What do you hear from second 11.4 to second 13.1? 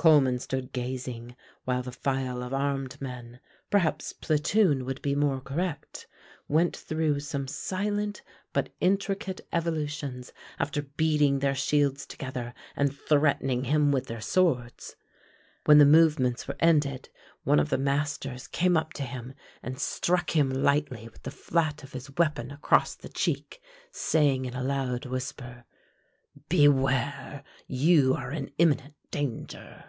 their shields together and